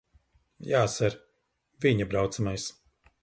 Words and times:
Jā, 0.69 0.79
ser. 0.93 1.17
Viņa 1.87 2.07
braucamais. 2.15 2.69